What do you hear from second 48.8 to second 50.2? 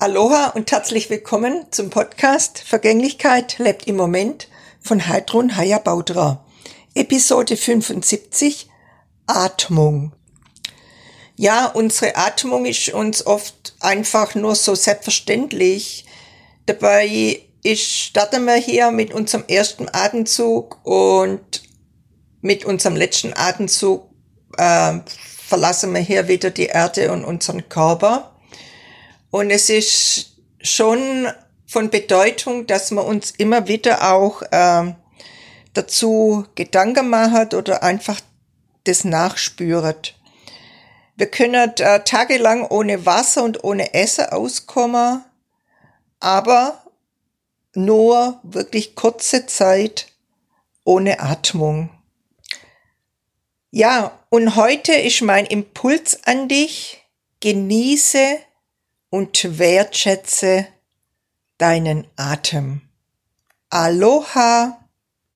kurze Zeit